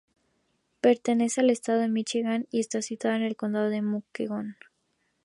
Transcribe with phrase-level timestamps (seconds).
[0.81, 4.57] Pertenece al Estado de Míchigan y está situada en el condado de Muskegon.